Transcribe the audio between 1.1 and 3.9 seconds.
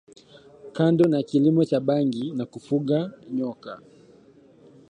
kilimo cha bangi na kufuga nyoka